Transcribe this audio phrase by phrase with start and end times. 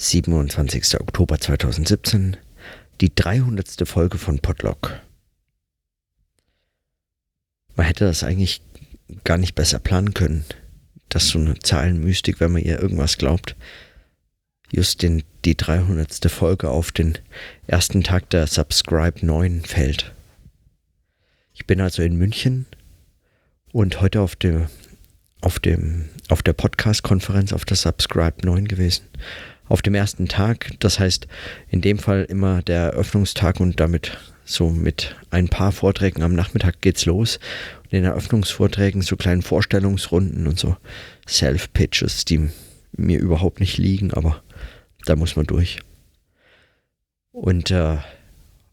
[0.00, 0.98] 27.
[0.98, 2.38] Oktober 2017,
[3.02, 3.86] die 300.
[3.86, 4.98] Folge von Podlock.
[7.76, 8.62] Man hätte das eigentlich
[9.24, 10.46] gar nicht besser planen können,
[11.10, 13.56] dass so eine Zahlenmystik, wenn man ihr irgendwas glaubt,
[14.72, 16.30] just in die 300.
[16.30, 17.18] Folge auf den
[17.66, 20.14] ersten Tag der Subscribe 9 fällt.
[21.52, 22.64] Ich bin also in München
[23.70, 24.68] und heute auf dem
[25.42, 29.04] auf dem auf der Podcast Konferenz auf der Subscribe 9 gewesen
[29.70, 30.72] auf dem ersten Tag.
[30.80, 31.26] Das heißt,
[31.68, 36.80] in dem Fall immer der Eröffnungstag und damit so mit ein paar Vorträgen am Nachmittag
[36.80, 37.38] geht's los.
[37.84, 40.76] Und in Eröffnungsvorträgen so kleinen Vorstellungsrunden und so
[41.28, 42.50] Self-Pitches, die
[42.96, 44.42] mir überhaupt nicht liegen, aber
[45.06, 45.78] da muss man durch.
[47.30, 47.98] Und, äh,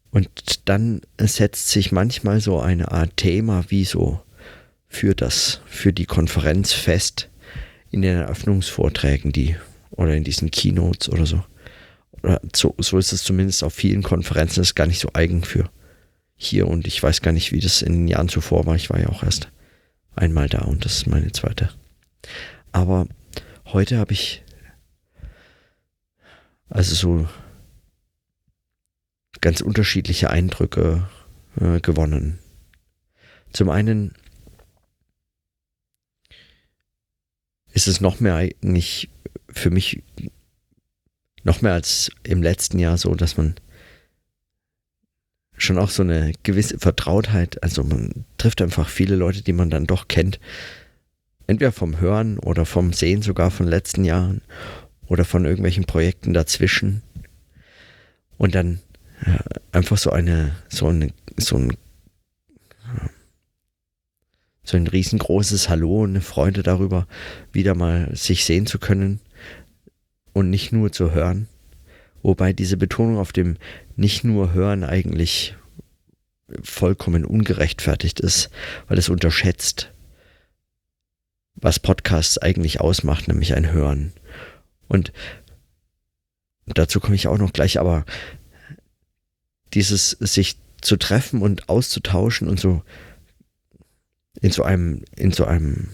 [0.09, 0.29] und
[0.65, 4.19] dann setzt sich manchmal so eine Art Thema wie so
[4.87, 7.29] für das, für die Konferenz fest
[7.91, 9.57] in den Eröffnungsvorträgen, die
[9.91, 11.43] oder in diesen Keynotes oder so.
[12.23, 15.69] Oder so, so ist es zumindest auf vielen Konferenzen, ist gar nicht so eigen für
[16.35, 18.75] hier und ich weiß gar nicht, wie das in den Jahren zuvor war.
[18.75, 19.51] Ich war ja auch erst
[20.15, 21.69] einmal da und das ist meine zweite.
[22.71, 23.07] Aber
[23.65, 24.43] heute habe ich
[26.69, 27.27] also so
[29.41, 31.07] ganz unterschiedliche Eindrücke
[31.59, 32.39] äh, gewonnen.
[33.53, 34.13] Zum einen
[37.71, 39.09] ist es noch mehr eigentlich
[39.49, 40.03] für mich
[41.43, 43.55] noch mehr als im letzten Jahr so, dass man
[45.57, 49.87] schon auch so eine gewisse Vertrautheit, also man trifft einfach viele Leute, die man dann
[49.87, 50.39] doch kennt,
[51.47, 54.41] entweder vom Hören oder vom Sehen sogar von letzten Jahren
[55.07, 57.01] oder von irgendwelchen Projekten dazwischen.
[58.37, 58.81] Und dann
[59.25, 59.39] ja,
[59.71, 61.75] einfach so eine so eine so ein
[64.63, 67.07] so ein riesengroßes Hallo und eine Freude darüber,
[67.53, 69.21] wieder mal sich sehen zu können
[70.37, 71.47] und nicht nur zu hören.
[72.21, 73.57] Wobei diese Betonung auf dem
[73.95, 75.55] nicht nur hören eigentlich
[76.61, 78.49] vollkommen ungerechtfertigt ist,
[78.87, 79.91] weil es unterschätzt,
[81.55, 84.13] was Podcasts eigentlich ausmacht, nämlich ein Hören.
[84.87, 85.11] Und
[86.67, 88.05] dazu komme ich auch noch gleich, aber
[89.73, 92.83] dieses sich zu treffen und auszutauschen und so
[94.39, 95.89] in so einem, in so einem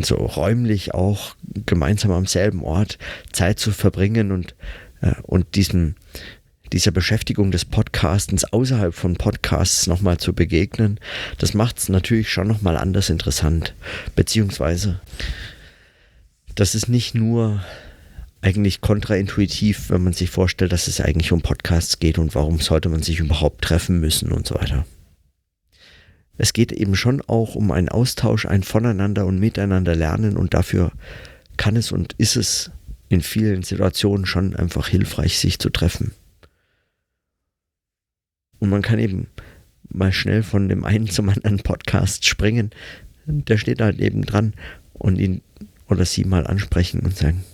[0.00, 1.34] so räumlich auch
[1.66, 2.98] gemeinsam am selben Ort
[3.32, 4.54] Zeit zu verbringen und,
[5.02, 5.96] äh, und diesen,
[6.72, 10.98] dieser Beschäftigung des Podcastens außerhalb von Podcasts nochmal zu begegnen,
[11.38, 13.74] das macht es natürlich schon nochmal anders interessant.
[14.16, 15.00] Beziehungsweise,
[16.54, 17.62] das ist nicht nur
[18.40, 22.88] eigentlich kontraintuitiv, wenn man sich vorstellt, dass es eigentlich um Podcasts geht und warum sollte
[22.88, 24.84] man sich überhaupt treffen müssen und so weiter
[26.38, 30.92] es geht eben schon auch um einen Austausch, ein Voneinander und Miteinander lernen und dafür
[31.56, 32.70] kann es und ist es
[33.08, 36.12] in vielen Situationen schon einfach hilfreich, sich zu treffen.
[38.58, 39.26] Und man kann eben
[39.90, 42.70] mal schnell von dem einen zum anderen Podcast springen.
[43.26, 44.54] Der steht halt eben dran
[44.94, 45.42] und ihn
[45.88, 47.44] oder sie mal ansprechen und sagen,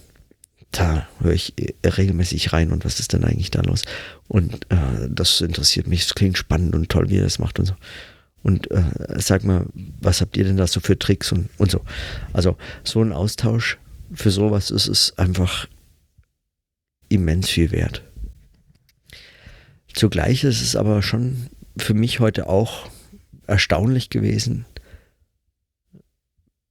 [0.71, 3.83] da höre ich regelmäßig rein und was ist denn eigentlich da los?
[4.29, 7.67] Und äh, das interessiert mich, es klingt spannend und toll, wie er das macht und
[7.67, 7.75] so
[8.43, 8.85] und äh,
[9.17, 9.67] sag mal,
[10.01, 11.85] was habt ihr denn da so für Tricks und, und so.
[12.33, 13.79] Also so ein Austausch
[14.13, 15.69] für sowas ist es einfach
[17.09, 18.03] immens viel wert.
[19.95, 22.89] Zugleich ist es aber schon für mich heute auch
[23.47, 24.67] erstaunlich gewesen,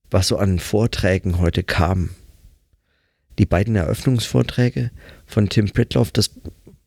[0.09, 2.11] was so an Vorträgen heute kam.
[3.37, 4.91] Die beiden Eröffnungsvorträge
[5.25, 6.31] von Tim Pritloff, das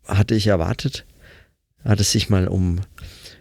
[0.07, 1.05] hatte ich erwartet.
[1.85, 2.81] Hat es sich mal um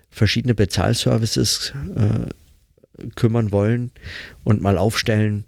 [0.09, 3.91] verschiedene Bezahlservices äh, kümmern wollen
[4.43, 5.45] und mal aufstellen,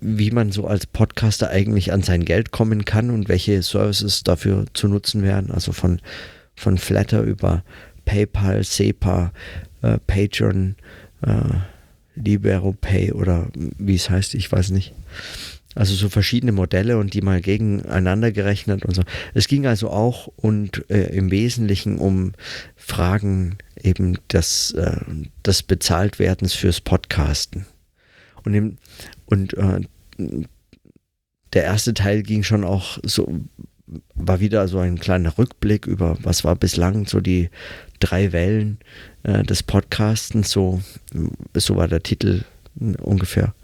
[0.00, 4.64] wie man so als Podcaster eigentlich an sein Geld kommen kann und welche Services dafür
[4.72, 5.50] zu nutzen werden.
[5.50, 6.00] Also von,
[6.56, 7.62] von Flatter über
[8.06, 9.32] PayPal, SEPA,
[9.82, 10.76] äh, Patreon,
[11.22, 11.42] äh,
[12.16, 14.94] Libero Pay oder wie es heißt, ich weiß nicht.
[15.76, 19.02] Also so verschiedene Modelle und die mal gegeneinander gerechnet und so.
[19.34, 22.32] Es ging also auch und äh, im Wesentlichen um
[22.74, 24.96] Fragen eben des, äh,
[25.46, 27.66] des Bezahltwerdens fürs Podcasten.
[28.44, 28.78] Und, im,
[29.26, 29.80] und äh,
[31.52, 33.40] der erste Teil ging schon auch so,
[34.14, 37.48] war wieder so ein kleiner Rückblick über, was war bislang so die
[38.00, 38.78] drei Wellen
[39.22, 40.80] äh, des Podcastens, so,
[41.54, 42.44] so war der Titel
[43.00, 43.54] ungefähr.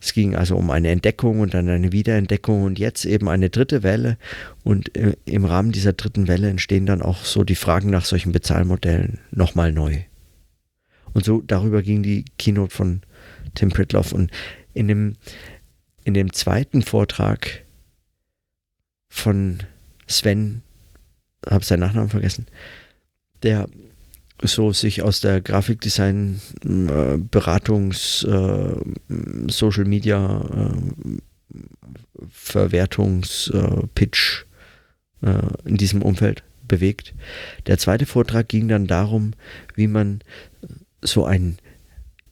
[0.00, 3.82] Es ging also um eine Entdeckung und dann eine Wiederentdeckung und jetzt eben eine dritte
[3.82, 4.16] Welle.
[4.64, 8.32] Und äh, im Rahmen dieser dritten Welle entstehen dann auch so die Fragen nach solchen
[8.32, 9.98] Bezahlmodellen nochmal neu.
[11.12, 13.02] Und so darüber ging die Keynote von
[13.54, 14.12] Tim Pritloff.
[14.12, 14.30] Und
[14.72, 15.16] in dem,
[16.04, 17.64] in dem zweiten Vortrag
[19.08, 19.58] von
[20.06, 20.62] Sven,
[21.48, 22.46] habe seinen Nachnamen vergessen,
[23.42, 23.68] der
[24.42, 28.74] so sich aus der Grafikdesign, äh, Beratungs, äh,
[35.22, 37.14] äh, in diesem Umfeld bewegt.
[37.66, 39.32] Der zweite Vortrag ging dann darum,
[39.74, 40.20] wie man
[41.02, 41.58] so ein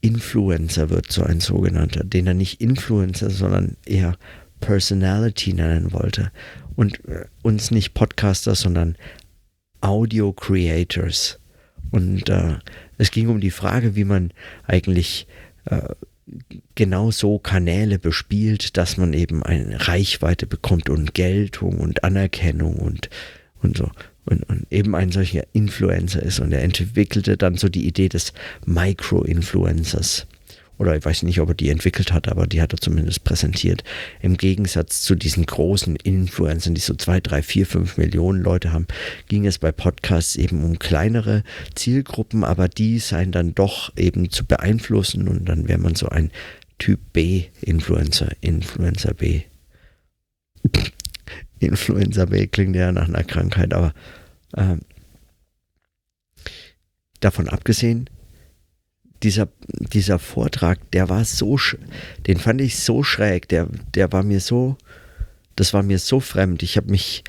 [0.01, 4.17] Influencer wird, so ein sogenannter, den er nicht Influencer, sondern eher
[4.61, 6.31] Personality nennen wollte.
[6.77, 7.01] Und
[7.43, 8.97] uns nicht Podcaster, sondern
[9.81, 11.41] Audio Creators.
[11.91, 12.57] Und äh,
[12.99, 14.33] es ging um die Frage, wie man
[14.67, 15.27] eigentlich
[15.67, 15.95] äh,
[16.75, 23.09] genau so Kanäle bespielt, dass man eben eine Reichweite bekommt und Geltung und Anerkennung und,
[23.63, 23.91] und so.
[24.25, 26.39] Und, und eben ein solcher Influencer ist.
[26.39, 28.35] Und er entwickelte dann so die Idee des
[28.67, 30.27] Micro-Influencers
[30.79, 33.83] oder ich weiß nicht, ob er die entwickelt hat, aber die hat er zumindest präsentiert.
[34.21, 38.87] Im Gegensatz zu diesen großen Influencern, die so zwei, drei, vier, fünf Millionen Leute haben,
[39.27, 41.43] ging es bei Podcasts eben um kleinere
[41.75, 46.31] Zielgruppen, aber die seien dann doch eben zu beeinflussen und dann wäre man so ein
[46.79, 49.43] Typ B Influencer, Influencer B.
[51.59, 53.93] Influencer B klingt ja nach einer Krankheit, aber
[54.57, 54.77] äh,
[57.21, 58.09] davon abgesehen,
[59.23, 59.49] dieser,
[59.93, 61.59] dieser Vortrag, der war so,
[62.27, 64.77] den fand ich so schräg, der, der war mir so,
[65.57, 66.63] das war mir so fremd.
[66.63, 67.25] Ich habe mich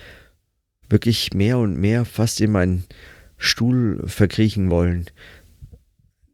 [0.89, 2.86] wirklich mehr und mehr fast in meinen
[3.38, 5.06] Stuhl verkriechen wollen.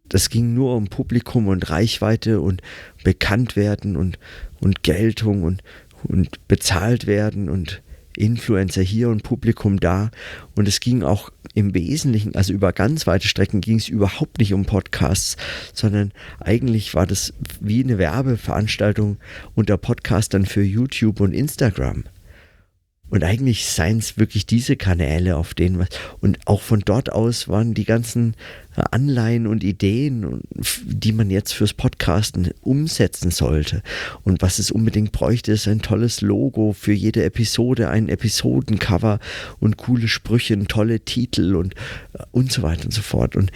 [0.07, 2.61] Das ging nur um Publikum und Reichweite und
[3.03, 4.19] bekannt werden und,
[4.59, 5.63] und Geltung und,
[6.03, 7.81] und bezahlt werden und
[8.17, 10.11] Influencer hier und Publikum da.
[10.55, 14.53] Und es ging auch im Wesentlichen, also über ganz weite Strecken ging es überhaupt nicht
[14.53, 15.37] um Podcasts,
[15.73, 19.17] sondern eigentlich war das wie eine Werbeveranstaltung
[19.55, 22.03] unter Podcastern für YouTube und Instagram.
[23.09, 25.89] Und eigentlich seien es wirklich diese Kanäle, auf denen was.
[26.21, 28.33] Und auch von dort aus waren die ganzen
[28.75, 30.41] äh, Anleihen und Ideen,
[30.83, 33.83] die man jetzt fürs Podcasten umsetzen sollte.
[34.23, 39.19] Und was es unbedingt bräuchte, ist ein tolles Logo für jede Episode, ein Episodencover
[39.59, 41.75] und coole Sprüche, tolle Titel und,
[42.13, 43.35] äh, und so weiter und so fort.
[43.35, 43.51] Und,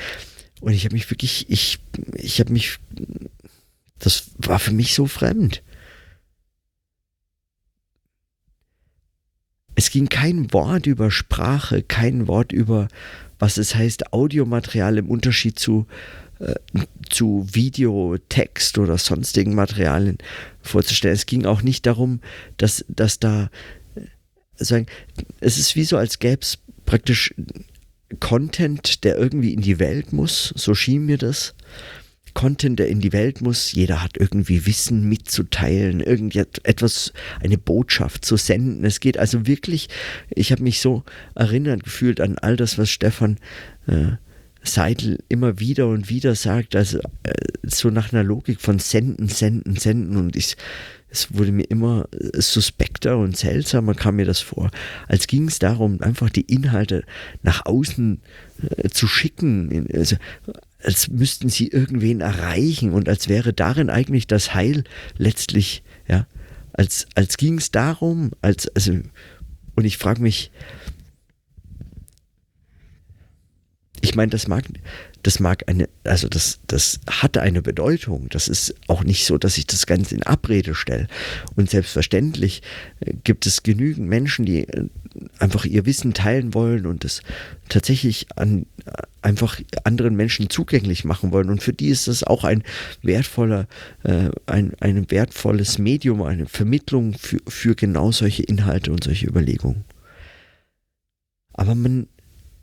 [0.62, 1.80] und ich habe mich wirklich, ich,
[2.14, 2.78] ich habe mich,
[3.98, 5.64] das war für mich so fremd.
[9.80, 12.90] Es ging kein Wort über Sprache, kein Wort über,
[13.40, 15.88] was es heißt, Audiomaterial im Unterschied zu,
[16.40, 16.56] äh,
[17.10, 20.18] zu Video, Text oder sonstigen Materialien
[20.62, 21.16] vorzustellen.
[21.16, 22.20] Es ging auch nicht darum,
[22.58, 23.50] dass, dass da,
[23.96, 24.02] äh,
[24.58, 24.88] sagen,
[25.40, 27.34] es ist wie so, als gäbe es praktisch
[28.20, 31.56] Content, der irgendwie in die Welt muss, so schien mir das.
[32.40, 33.74] Content, der in die Welt muss.
[33.74, 38.86] Jeder hat irgendwie Wissen mitzuteilen, irgendetwas, eine Botschaft zu senden.
[38.86, 39.90] Es geht also wirklich,
[40.30, 41.04] ich habe mich so
[41.36, 43.40] erinnert gefühlt an all das, was Stefan
[43.88, 44.12] äh,
[44.64, 47.34] Seidel immer wieder und wieder sagt, also äh,
[47.64, 50.56] so nach einer Logik von senden, senden, senden und ich,
[51.10, 54.72] es wurde mir immer suspekter und seltsamer kam mir das vor,
[55.10, 57.04] als ging es darum, einfach die Inhalte
[57.42, 58.22] nach außen
[58.62, 60.16] äh, zu schicken, also
[60.82, 64.84] als müssten sie irgendwen erreichen und als wäre darin eigentlich das Heil
[65.18, 66.26] letztlich, ja,
[66.74, 68.94] als, als ging es darum, als, also,
[69.76, 70.52] und ich frage mich,
[74.02, 74.64] ich meine, das mag,
[75.24, 78.28] das mag eine, also das, das hat eine Bedeutung.
[78.30, 81.08] Das ist auch nicht so, dass ich das Ganze in Abrede stelle.
[81.56, 82.62] Und selbstverständlich
[83.00, 84.88] äh, gibt es genügend Menschen, die äh,
[85.40, 87.22] einfach ihr Wissen teilen wollen und es
[87.68, 91.50] tatsächlich an, äh, einfach anderen Menschen zugänglich machen wollen.
[91.50, 92.64] Und für die ist das auch ein
[93.02, 93.68] wertvoller,
[94.04, 99.86] äh, ein, ein wertvolles Medium, eine Vermittlung für, für genau solche Inhalte und solche Überlegungen.
[101.54, 102.08] Aber man,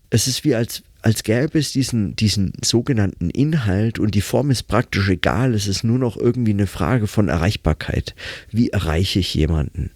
[0.09, 4.65] es ist wie als als gäbe es diesen, diesen sogenannten Inhalt und die Form ist
[4.65, 8.17] praktisch egal, es ist nur noch irgendwie eine Frage von Erreichbarkeit.
[8.51, 9.93] Wie erreiche ich jemanden?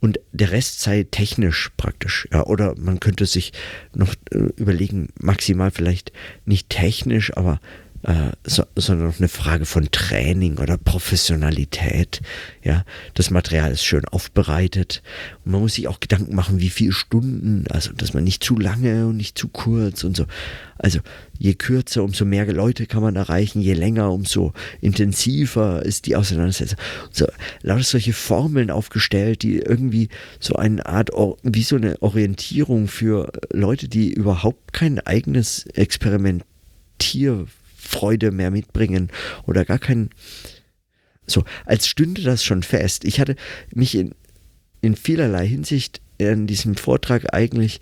[0.00, 2.28] Und der Rest sei technisch praktisch.
[2.30, 3.54] Ja, oder man könnte sich
[3.94, 6.12] noch äh, überlegen, maximal vielleicht
[6.44, 7.58] nicht technisch, aber
[8.04, 12.20] äh, so, sondern auch eine Frage von Training oder Professionalität.
[12.62, 12.84] Ja,
[13.14, 15.02] das Material ist schön aufbereitet
[15.44, 18.58] und man muss sich auch Gedanken machen, wie viele Stunden, also dass man nicht zu
[18.58, 20.26] lange und nicht zu kurz und so.
[20.76, 21.00] Also
[21.38, 26.78] je kürzer, umso mehr Leute kann man erreichen, je länger, umso intensiver ist die Auseinandersetzung.
[27.10, 27.26] So,
[27.62, 31.10] lauter solche Formeln aufgestellt, die irgendwie so eine Art,
[31.42, 37.46] wie so eine Orientierung für Leute, die überhaupt kein eigenes Experimentier
[37.84, 39.10] Freude mehr mitbringen
[39.46, 40.10] oder gar kein,
[41.26, 43.04] so, als stünde das schon fest.
[43.04, 43.36] Ich hatte
[43.74, 44.14] mich in,
[44.80, 47.80] in vielerlei Hinsicht in diesem Vortrag eigentlich,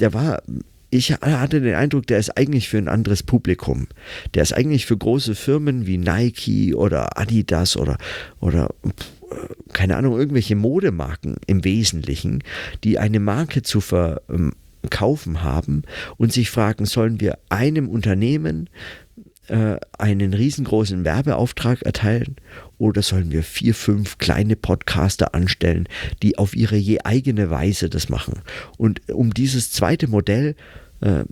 [0.00, 0.42] der war
[0.90, 3.88] ich hatte den Eindruck, der ist eigentlich für ein anderes Publikum.
[4.34, 7.98] Der ist eigentlich für große Firmen wie Nike oder Adidas oder,
[8.40, 8.70] oder
[9.72, 12.42] keine Ahnung, irgendwelche Modemarken im Wesentlichen,
[12.84, 13.80] die eine Marke zu
[14.88, 15.82] verkaufen haben
[16.16, 18.70] und sich fragen, sollen wir einem Unternehmen
[19.48, 22.36] äh, einen riesengroßen Werbeauftrag erteilen
[22.78, 25.88] oder sollen wir vier, fünf kleine Podcaster anstellen,
[26.22, 28.40] die auf ihre je eigene Weise das machen?
[28.78, 30.56] Und um dieses zweite Modell
[31.00, 31.24] äh,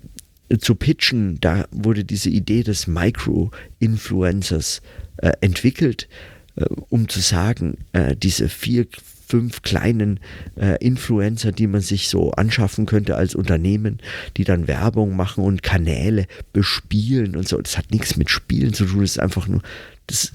[0.59, 4.81] zu pitchen, da wurde diese Idee des Micro-Influencers
[5.17, 6.07] äh, entwickelt,
[6.55, 8.85] äh, um zu sagen, äh, diese vier,
[9.27, 10.19] fünf kleinen
[10.55, 13.99] äh, Influencer, die man sich so anschaffen könnte als Unternehmen,
[14.37, 17.61] die dann Werbung machen und Kanäle bespielen und so.
[17.61, 19.61] Das hat nichts mit Spielen zu tun, das ist einfach nur,
[20.07, 20.31] das,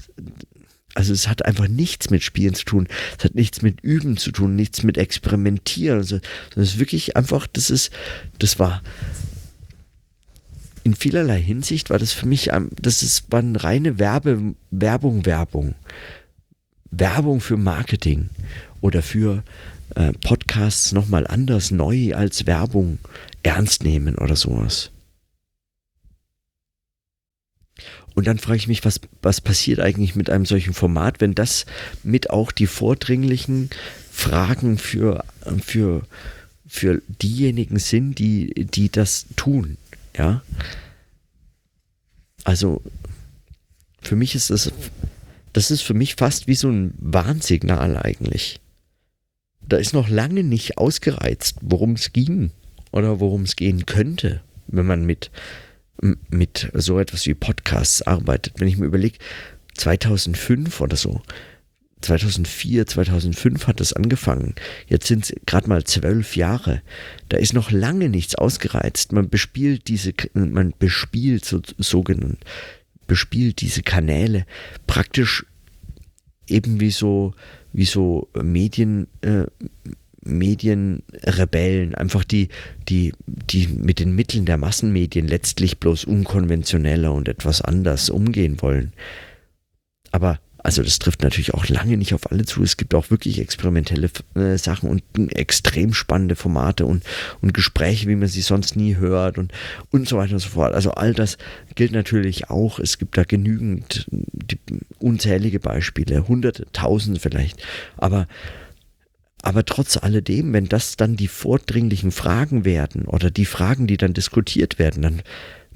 [0.93, 4.31] also es hat einfach nichts mit Spielen zu tun, es hat nichts mit Üben zu
[4.31, 6.19] tun, nichts mit Experimentieren, also,
[6.49, 7.91] sondern es ist wirklich einfach, das ist,
[8.37, 8.83] das war
[10.83, 15.75] in vielerlei Hinsicht war das für mich, das ist, war eine reine Werbe, Werbung, Werbung.
[16.91, 18.29] Werbung für Marketing
[18.83, 19.43] oder für
[19.95, 22.99] äh, Podcasts nochmal anders neu als Werbung
[23.43, 24.91] ernst nehmen oder sowas.
[28.13, 31.65] Und dann frage ich mich, was, was passiert eigentlich mit einem solchen Format, wenn das
[32.03, 33.69] mit auch die vordringlichen
[34.11, 35.23] Fragen für,
[35.63, 36.03] für,
[36.67, 39.77] für diejenigen sind, die, die das tun.
[40.15, 40.43] Ja.
[42.43, 42.81] Also,
[44.01, 44.71] für mich ist das
[45.53, 48.59] das ist für mich fast wie so ein Warnsignal eigentlich.
[49.73, 52.51] Da ist noch lange nicht ausgereizt, worum es ging
[52.91, 55.31] oder worum es gehen könnte, wenn man mit,
[56.29, 58.53] mit so etwas wie Podcasts arbeitet.
[58.59, 59.17] Wenn ich mir überlege,
[59.73, 61.23] 2005 oder so,
[62.01, 64.53] 2004, 2005 hat das angefangen.
[64.85, 66.83] Jetzt sind es gerade mal zwölf Jahre.
[67.29, 69.11] Da ist noch lange nichts ausgereizt.
[69.11, 72.45] Man bespielt diese, man bespielt so, sogenannte
[73.07, 74.45] bespielt diese Kanäle
[74.85, 75.47] praktisch
[76.47, 77.33] eben wie so,
[77.73, 79.45] wie so Medien, äh,
[80.25, 82.47] Medienrebellen, einfach die,
[82.87, 88.93] die, die mit den Mitteln der Massenmedien letztlich bloß unkonventioneller und etwas anders umgehen wollen.
[90.11, 92.63] Aber also das trifft natürlich auch lange nicht auf alle zu.
[92.63, 95.03] Es gibt auch wirklich experimentelle äh, Sachen und
[95.33, 97.03] extrem spannende Formate und,
[97.41, 99.51] und Gespräche, wie man sie sonst nie hört und,
[99.91, 100.73] und so weiter und so fort.
[100.73, 101.37] Also all das
[101.75, 102.79] gilt natürlich auch.
[102.79, 104.57] Es gibt da genügend, die,
[104.99, 107.61] unzählige Beispiele, hunderte, tausend vielleicht.
[107.97, 108.27] Aber
[109.45, 114.13] aber trotz alledem, wenn das dann die vordringlichen Fragen werden oder die Fragen, die dann
[114.13, 115.21] diskutiert werden, dann,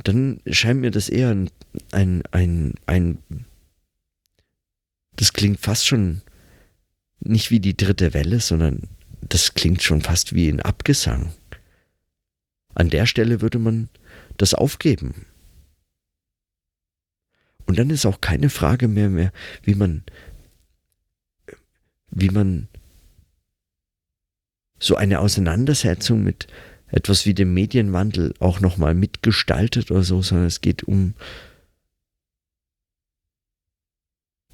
[0.06, 1.50] dann scheint mir das eher ein,
[1.92, 3.18] ein, ein, ein
[5.18, 6.22] das klingt fast schon
[7.20, 8.84] nicht wie die dritte Welle, sondern
[9.22, 11.34] das klingt schon fast wie ein Abgesang.
[12.76, 13.90] An der Stelle würde man
[14.38, 15.26] das aufgeben.
[17.66, 19.34] Und dann ist auch keine Frage mehr, mehr
[19.64, 20.04] wie man,
[22.12, 22.70] wie man
[24.80, 26.48] so eine Auseinandersetzung mit
[26.90, 31.16] etwas wie dem Medienwandel auch nochmal mitgestaltet oder so, sondern es geht um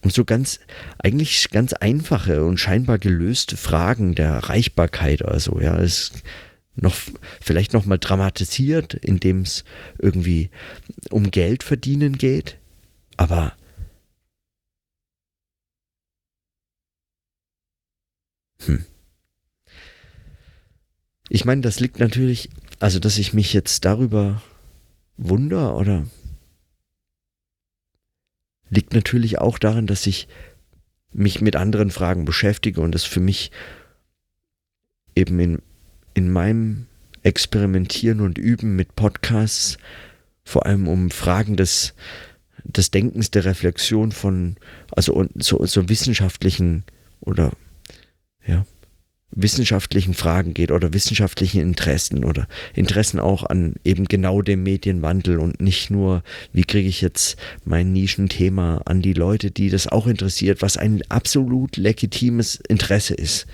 [0.04, 0.60] um so ganz,
[1.00, 6.12] eigentlich ganz einfache und scheinbar gelöste Fragen der Erreichbarkeit oder so, ja, es
[6.76, 6.96] noch,
[7.40, 9.64] vielleicht nochmal dramatisiert, indem es
[10.00, 10.50] irgendwie
[11.10, 12.58] um Geld verdienen geht,
[13.16, 13.54] aber
[18.66, 18.86] hm.
[21.30, 24.42] Ich meine, das liegt natürlich, also dass ich mich jetzt darüber
[25.18, 26.06] wunder oder
[28.74, 30.28] liegt natürlich auch daran, dass ich
[31.12, 33.52] mich mit anderen Fragen beschäftige und das für mich
[35.16, 35.62] eben in,
[36.14, 36.88] in meinem
[37.22, 39.78] Experimentieren und Üben mit Podcasts
[40.44, 41.94] vor allem um Fragen des,
[42.64, 44.58] des Denkens, der Reflexion von,
[44.92, 46.84] also so, so wissenschaftlichen
[47.22, 47.52] oder
[48.46, 48.66] ja,
[49.36, 55.62] wissenschaftlichen Fragen geht oder wissenschaftlichen Interessen oder Interessen auch an eben genau dem Medienwandel und
[55.62, 60.62] nicht nur, wie kriege ich jetzt mein Nischenthema an die Leute, die das auch interessiert,
[60.62, 63.48] was ein absolut legitimes Interesse ist.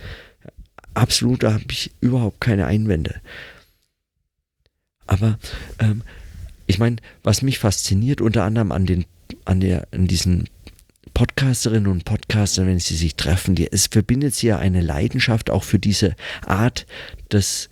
[0.94, 3.22] Absolut, da habe ich überhaupt keine Einwände.
[5.08, 5.40] Aber
[5.80, 6.04] ähm,
[6.68, 9.06] ich meine, was mich fasziniert unter anderem an den
[9.46, 10.46] an der an diesen
[11.14, 15.64] Podcasterinnen und Podcaster, wenn sie sich treffen, die, es verbindet sie ja eine Leidenschaft auch
[15.64, 16.86] für diese Art
[17.32, 17.70] des,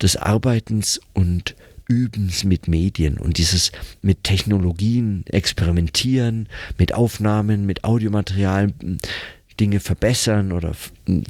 [0.00, 1.56] des Arbeitens und
[1.88, 6.48] Übens mit Medien und dieses mit Technologien experimentieren,
[6.78, 8.72] mit Aufnahmen, mit Audiomaterial.
[9.60, 10.72] Dinge verbessern oder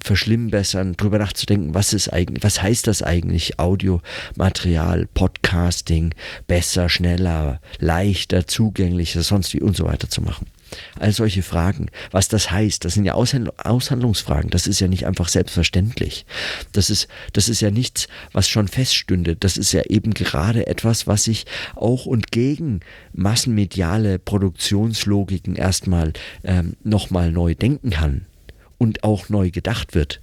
[0.02, 6.14] verschlimmbessern, drüber nachzudenken, was ist eigentlich, was heißt das eigentlich, Audiomaterial, Podcasting,
[6.46, 10.46] besser, schneller, leichter, zugänglicher, sonst wie und so weiter zu machen.
[10.99, 15.28] All solche Fragen, was das heißt, das sind ja Aushandlungsfragen, das ist ja nicht einfach
[15.28, 16.26] selbstverständlich.
[16.73, 19.37] Das ist, das ist ja nichts, was schon feststünde.
[19.37, 22.81] Das ist ja eben gerade etwas, was sich auch und gegen
[23.12, 26.12] massenmediale Produktionslogiken erstmal
[26.43, 28.26] ähm, nochmal neu denken kann
[28.78, 30.21] und auch neu gedacht wird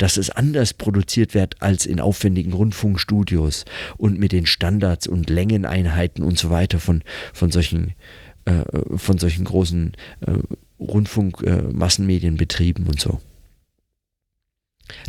[0.00, 3.66] dass es anders produziert wird als in aufwendigen Rundfunkstudios
[3.98, 7.02] und mit den Standards und Längeneinheiten und so weiter von,
[7.34, 7.94] von solchen
[8.44, 8.62] äh,
[8.96, 9.92] von solchen großen
[10.26, 10.38] äh,
[10.78, 13.20] Rundfunkmassenmedienbetrieben äh, und so.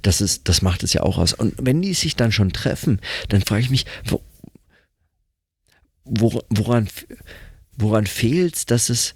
[0.01, 1.33] Das, ist, das macht es ja auch aus.
[1.33, 3.85] Und wenn die sich dann schon treffen, dann frage ich mich,
[6.03, 6.87] wo, woran,
[7.77, 9.15] woran fehlt es, dass es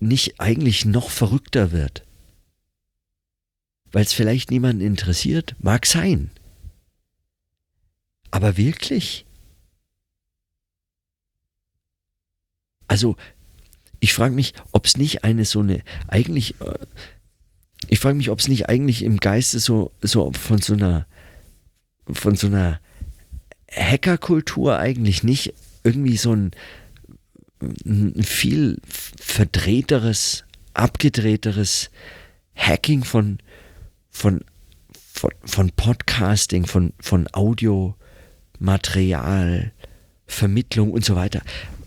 [0.00, 2.04] nicht eigentlich noch verrückter wird?
[3.92, 5.54] Weil es vielleicht niemanden interessiert?
[5.58, 6.30] Mag sein.
[8.30, 9.24] Aber wirklich?
[12.88, 13.16] Also
[14.04, 16.74] ich frage mich, ob es nicht eine so eine, eigentlich, äh,
[17.88, 21.06] ich frage mich, ob es nicht eigentlich im Geiste so, so von so einer,
[22.12, 22.80] von so einer
[23.72, 26.50] Hackerkultur eigentlich nicht irgendwie so ein,
[27.86, 30.44] ein viel verdrehteres,
[30.74, 31.88] abgedrehteres
[32.54, 33.38] Hacking von,
[34.10, 34.44] von,
[35.14, 39.72] von, von Podcasting, von, von Audiomaterial,
[40.26, 41.40] Vermittlung und so weiter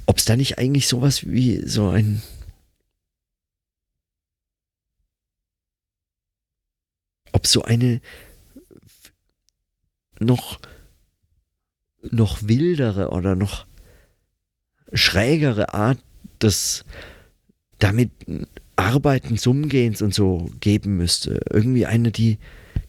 [0.08, 2.24] ob es da nicht eigentlich sowas wie so ein
[7.32, 8.02] ob so eine
[10.20, 10.60] noch
[12.02, 13.68] noch wildere oder noch
[14.94, 16.00] schrägere Art
[16.42, 16.86] des
[17.80, 18.12] damit
[18.76, 21.42] Arbeitens, Umgehens und so geben müsste.
[21.52, 22.38] Irgendwie eine, die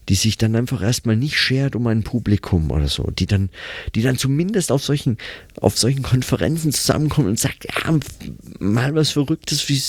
[0.09, 3.49] die sich dann einfach erstmal nicht schert um ein Publikum oder so, die dann,
[3.95, 5.17] die dann zumindest auf solchen,
[5.61, 7.99] auf solchen Konferenzen zusammenkommen und sagt, ja,
[8.59, 9.79] mal was Verrücktes, wie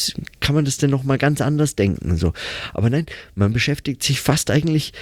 [0.40, 2.32] kann man das denn nochmal ganz anders denken so.
[2.74, 4.92] Aber nein, man beschäftigt sich fast eigentlich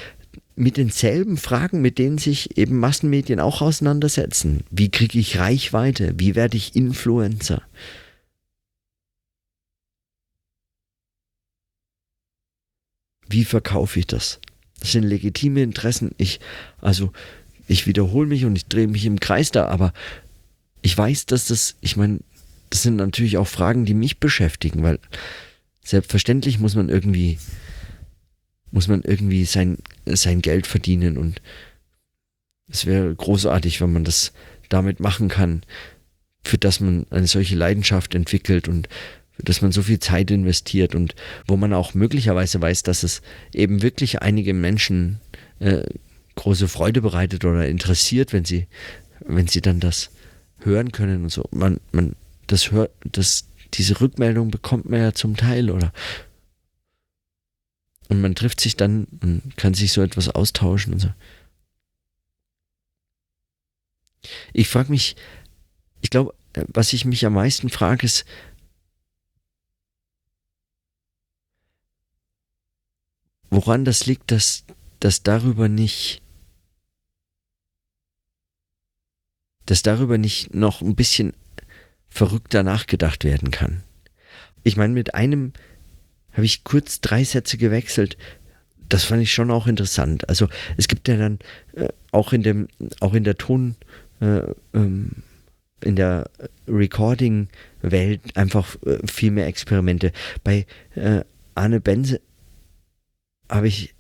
[0.55, 4.65] mit denselben Fragen, mit denen sich eben Massenmedien auch auseinandersetzen.
[4.71, 6.15] Wie kriege ich Reichweite?
[6.17, 7.63] Wie werde ich Influencer?
[13.29, 14.41] Wie verkaufe ich das?
[14.81, 16.13] Das sind legitime Interessen.
[16.19, 16.41] Ich,
[16.81, 17.13] also,
[17.67, 19.93] ich wiederhole mich und ich drehe mich im Kreis da, aber
[20.83, 22.21] ich weiß, dass das, ich meine,
[22.71, 24.99] das sind natürlich auch Fragen, die mich beschäftigen, weil
[25.85, 27.39] selbstverständlich muss man irgendwie,
[28.71, 31.41] muss man irgendwie sein, sein Geld verdienen und
[32.69, 34.33] es wäre großartig, wenn man das
[34.69, 35.63] damit machen kann,
[36.45, 38.89] für das man eine solche Leidenschaft entwickelt und
[39.39, 41.15] dass man so viel Zeit investiert und
[41.47, 43.23] wo man auch möglicherweise weiß, dass es
[43.53, 45.21] eben wirklich einige Menschen
[45.61, 45.85] äh,
[46.35, 48.67] große Freude bereitet oder interessiert, wenn sie,
[49.21, 50.11] wenn sie dann das
[50.61, 51.45] hören können und so.
[51.51, 55.93] Man, man, das hört, das, diese Rückmeldung bekommt man ja zum Teil oder
[58.09, 61.09] und man trifft sich dann und kann sich so etwas austauschen und so.
[64.53, 65.15] Ich frage mich,
[66.01, 68.25] ich glaube, was ich mich am meisten frage, ist,
[73.51, 74.65] woran das liegt, dass,
[75.01, 76.23] dass darüber nicht,
[79.67, 81.35] dass darüber nicht noch ein bisschen
[82.09, 83.83] verrückter nachgedacht werden kann.
[84.65, 85.53] Ich meine, mit einem
[86.33, 88.17] habe ich kurz drei Sätze gewechselt.
[88.89, 90.29] Das fand ich schon auch interessant.
[90.29, 91.39] Also es gibt ja dann
[91.75, 92.69] äh, auch in dem,
[93.01, 93.77] auch in der Ton,
[94.21, 95.11] äh, ähm,
[95.83, 96.31] in der
[96.67, 100.13] Recording-Welt einfach äh, viel mehr Experimente.
[100.43, 101.23] Bei äh,
[101.55, 102.21] Arne Benze
[103.49, 103.95] habe ich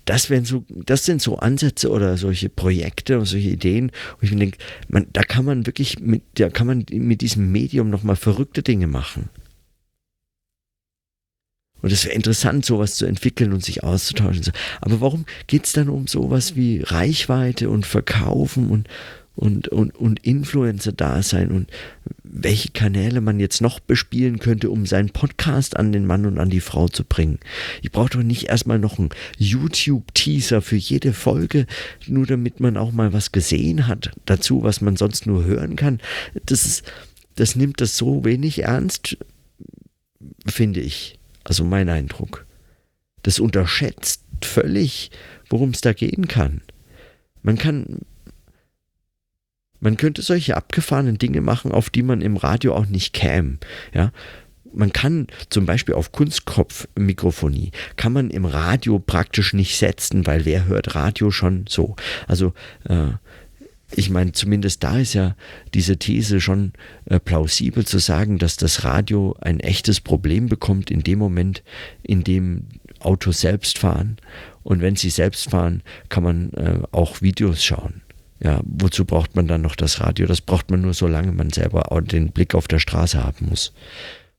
[0.04, 3.90] Das, wären so, das sind so Ansätze oder solche Projekte oder solche Ideen,
[4.20, 7.90] wo ich denke, man, da kann man wirklich mit, da kann man mit diesem Medium
[7.90, 9.28] nochmal verrückte Dinge machen.
[11.82, 14.52] Und es wäre interessant, sowas zu entwickeln und sich auszutauschen.
[14.80, 18.88] Aber warum geht es dann um sowas wie Reichweite und Verkaufen und,
[19.36, 21.70] und, und, und Influencer-Dasein und
[22.24, 26.50] welche Kanäle man jetzt noch bespielen könnte, um seinen Podcast an den Mann und an
[26.50, 27.38] die Frau zu bringen.
[27.82, 31.66] Ich brauche doch nicht erstmal noch einen YouTube-Teaser für jede Folge,
[32.06, 36.00] nur damit man auch mal was gesehen hat dazu, was man sonst nur hören kann.
[36.46, 36.82] Das ist,
[37.36, 39.18] das nimmt das so wenig ernst,
[40.46, 41.18] finde ich.
[41.44, 42.46] Also mein Eindruck.
[43.22, 45.10] Das unterschätzt völlig,
[45.48, 46.62] worum es da gehen kann.
[47.42, 48.00] Man kann
[49.80, 53.58] man könnte solche abgefahrenen Dinge machen, auf die man im Radio auch nicht käme.
[53.92, 54.12] Ja,
[54.72, 60.66] man kann zum Beispiel auf Kunstkopfmikrofonie, kann man im Radio praktisch nicht setzen, weil wer
[60.66, 61.96] hört Radio schon so?
[62.28, 62.52] Also,
[62.84, 63.08] äh,
[63.94, 65.36] ich meine, zumindest da ist ja
[65.72, 66.72] diese These schon
[67.04, 71.62] äh, plausibel zu sagen, dass das Radio ein echtes Problem bekommt in dem Moment,
[72.02, 72.66] in dem
[72.98, 74.16] Autos selbst fahren.
[74.64, 78.02] Und wenn sie selbst fahren, kann man äh, auch Videos schauen.
[78.40, 80.26] Ja, wozu braucht man dann noch das Radio?
[80.26, 83.72] Das braucht man nur, solange man selber auch den Blick auf der Straße haben muss.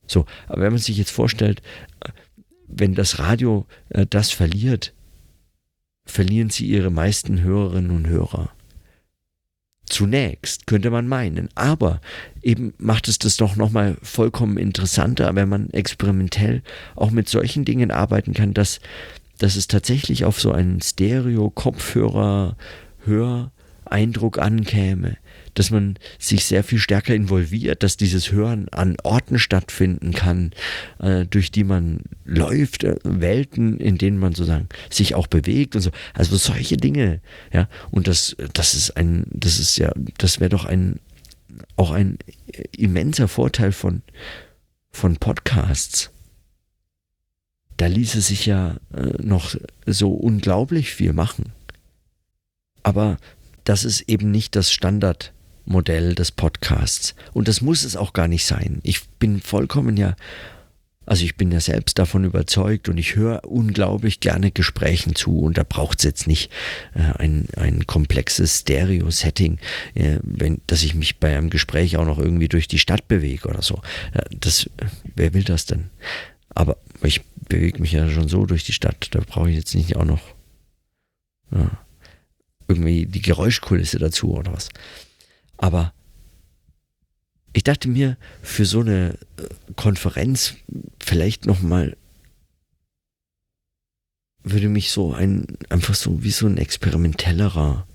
[0.06, 1.62] So, aber wenn man sich jetzt vorstellt,
[2.68, 4.94] wenn das Radio äh, das verliert,
[6.04, 8.50] verlieren sie ihre meisten Hörerinnen und Hörer.
[9.86, 12.00] Zunächst könnte man meinen, aber
[12.42, 16.62] eben macht es das doch nochmal vollkommen interessanter, wenn man experimentell
[16.94, 18.80] auch mit solchen Dingen arbeiten kann, dass,
[19.38, 22.56] dass es tatsächlich auf so einen Stereo-Kopfhörer,
[23.04, 23.50] Hör,
[23.92, 25.16] Eindruck ankäme,
[25.54, 30.52] dass man sich sehr viel stärker involviert, dass dieses Hören an Orten stattfinden kann,
[31.00, 35.82] äh, durch die man läuft, äh, Welten, in denen man sozusagen sich auch bewegt und
[35.82, 35.90] so.
[36.14, 37.20] Also solche Dinge,
[37.52, 37.68] ja.
[37.90, 41.00] Und das, das ist ein, das ist ja, das wäre doch ein,
[41.76, 42.18] auch ein
[42.76, 44.02] immenser Vorteil von,
[44.90, 46.10] von Podcasts.
[47.76, 49.54] Da ließe sich ja äh, noch
[49.86, 51.52] so unglaublich viel machen.
[52.82, 53.18] Aber
[53.68, 57.14] das ist eben nicht das Standardmodell des Podcasts.
[57.34, 58.80] Und das muss es auch gar nicht sein.
[58.82, 60.16] Ich bin vollkommen ja,
[61.04, 65.58] also ich bin ja selbst davon überzeugt und ich höre unglaublich gerne Gesprächen zu und
[65.58, 66.50] da braucht es jetzt nicht
[66.94, 69.58] äh, ein, ein komplexes Stereo-Setting,
[69.94, 73.48] äh, wenn, dass ich mich bei einem Gespräch auch noch irgendwie durch die Stadt bewege
[73.48, 73.82] oder so.
[74.14, 74.70] Äh, das,
[75.14, 75.90] wer will das denn?
[76.54, 79.94] Aber ich bewege mich ja schon so durch die Stadt, da brauche ich jetzt nicht
[79.96, 80.22] auch noch.
[81.50, 81.70] Ja
[82.68, 84.68] irgendwie die Geräuschkulisse dazu oder was.
[85.56, 85.92] Aber
[87.52, 90.54] ich dachte mir, für so eine äh, Konferenz
[91.02, 91.96] vielleicht nochmal
[94.44, 97.86] würde mich so ein, einfach so wie so ein experimentellerer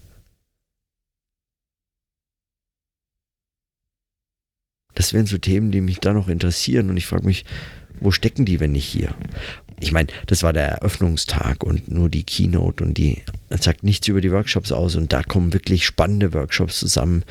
[4.95, 7.45] Das wären so Themen, die mich da noch interessieren und ich frage mich,
[7.99, 9.15] wo stecken die, wenn nicht hier?
[9.83, 14.21] ich meine, das war der Eröffnungstag und nur die Keynote und die sagt nichts über
[14.21, 17.23] die Workshops aus und da kommen wirklich spannende Workshops zusammen,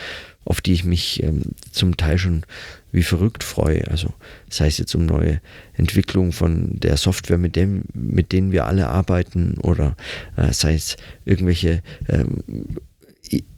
[0.44, 2.44] auf die ich mich ähm, zum Teil schon
[2.90, 3.88] wie verrückt freue.
[3.88, 4.12] Also
[4.48, 5.40] das heißt jetzt um neue
[5.74, 9.96] Entwicklung von der Software, mit dem, mit denen wir alle arbeiten oder
[10.36, 12.42] äh, sei es irgendwelche ähm,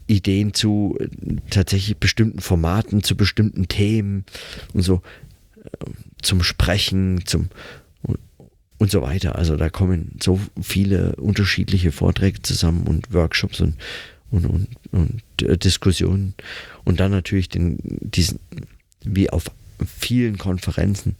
[0.07, 1.09] Ideen zu äh,
[1.51, 4.25] tatsächlich bestimmten Formaten, zu bestimmten Themen
[4.73, 5.03] und so
[5.65, 5.91] äh,
[6.25, 7.49] zum Sprechen, zum
[8.79, 9.37] und so weiter.
[9.37, 13.77] Also da kommen so viele unterschiedliche Vorträge zusammen und Workshops und,
[14.31, 16.35] und, und, und äh, Diskussionen.
[16.85, 18.41] Und dann natürlich den, diesen,
[19.03, 19.45] wie auf
[19.99, 21.17] vielen Konferenzen,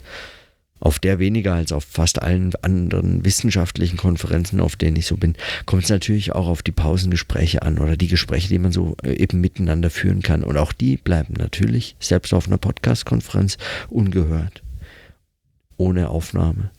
[0.81, 5.35] auf der weniger als auf fast allen anderen wissenschaftlichen Konferenzen, auf denen ich so bin,
[5.65, 9.15] kommt es natürlich auch auf die Pausengespräche an oder die Gespräche, die man so äh,
[9.15, 10.45] eben miteinander führen kann.
[10.45, 13.57] Und auch die bleiben natürlich, selbst auf einer Podcast-Konferenz,
[13.89, 14.63] ungehört.
[15.77, 16.71] Ohne Aufnahme.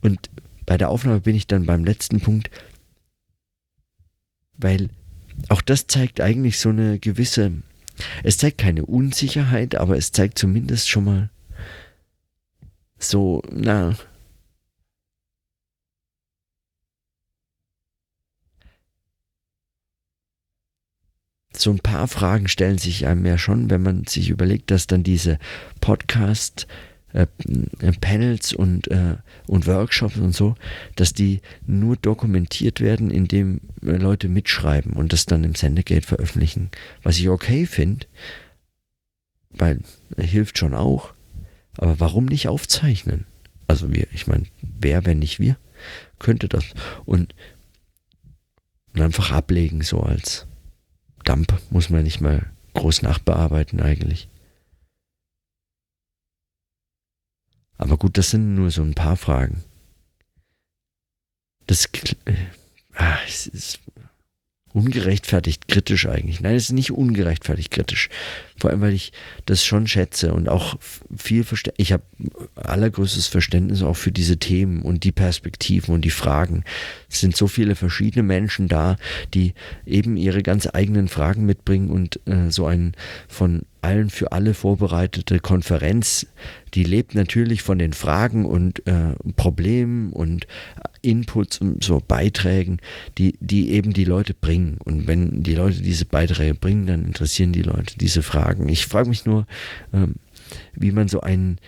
[0.00, 0.30] Und
[0.66, 2.50] bei der Aufnahme bin ich dann beim letzten Punkt,
[4.56, 4.88] weil
[5.48, 7.52] auch das zeigt eigentlich so eine gewisse
[8.22, 11.30] Es zeigt keine Unsicherheit, aber es zeigt zumindest schon mal
[12.98, 13.96] so, na,
[21.60, 25.02] so ein paar Fragen stellen sich einem ja schon, wenn man sich überlegt, dass dann
[25.02, 25.38] diese
[25.80, 26.66] Podcast
[27.12, 27.26] äh,
[28.00, 30.54] Panels und, äh, und Workshops und so,
[30.96, 36.70] dass die nur dokumentiert werden, indem äh, Leute mitschreiben und das dann im Sendegate veröffentlichen.
[37.02, 38.06] Was ich okay finde,
[39.50, 39.80] weil
[40.16, 41.12] hilft schon auch.
[41.76, 43.26] Aber warum nicht aufzeichnen?
[43.66, 45.56] Also wir, ich meine, wer, wenn nicht wir,
[46.18, 46.64] könnte das.
[47.04, 47.34] Und,
[48.94, 50.46] und einfach ablegen, so als
[51.24, 54.28] Dump muss man nicht mal groß nachbearbeiten eigentlich.
[57.78, 59.64] Aber gut, das sind nur so ein paar Fragen.
[61.66, 61.86] Das
[62.26, 62.34] äh,
[62.94, 63.80] ah, es ist
[64.72, 66.40] ungerechtfertigt kritisch eigentlich.
[66.40, 68.08] Nein, es ist nicht ungerechtfertigt kritisch.
[68.56, 69.12] Vor allem, weil ich
[69.46, 70.76] das schon schätze und auch
[71.16, 71.86] viel Verständnis.
[71.86, 72.04] Ich habe
[72.54, 76.64] allergrößtes Verständnis auch für diese Themen und die Perspektiven und die Fragen.
[77.10, 78.96] Es sind so viele verschiedene Menschen da,
[79.34, 79.54] die
[79.86, 82.94] eben ihre ganz eigenen Fragen mitbringen und äh, so ein
[83.28, 86.26] von allen für alle vorbereitete Konferenz,
[86.74, 90.46] die lebt natürlich von den Fragen und äh, Problemen und
[91.02, 92.78] Inputs und so Beiträgen,
[93.18, 94.78] die, die eben die Leute bringen.
[94.84, 98.68] Und wenn die Leute diese Beiträge bringen, dann interessieren die Leute diese Fragen.
[98.68, 99.46] Ich frage mich nur,
[99.92, 100.16] ähm,
[100.74, 101.58] wie man so einen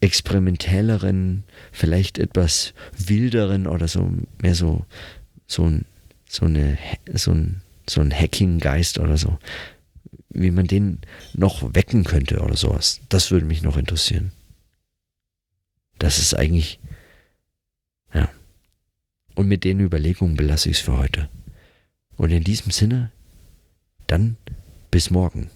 [0.00, 4.84] experimentelleren, vielleicht etwas wilderen oder so mehr so
[5.46, 5.84] so ein
[6.28, 6.76] so eine
[7.14, 9.38] so ein so ein Hacking-Geist oder so,
[10.34, 11.00] wie man den
[11.34, 13.00] noch wecken könnte oder sowas.
[13.08, 14.32] Das würde mich noch interessieren.
[15.98, 16.80] Das ist eigentlich
[18.12, 18.28] ja.
[19.34, 21.28] Und mit den Überlegungen belasse ich es für heute.
[22.16, 23.10] Und in diesem Sinne,
[24.06, 24.36] dann
[24.90, 25.50] bis morgen.